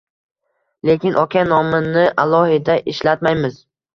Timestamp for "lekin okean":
0.89-1.51